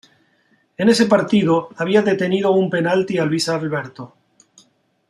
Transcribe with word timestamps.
En 0.77 0.89
ese 0.89 1.05
partido, 1.05 1.69
había 1.77 2.01
detenido 2.01 2.53
un 2.53 2.71
penalti 2.71 3.19
a 3.19 3.25
Luis 3.25 3.47
Alberto. 3.49 4.15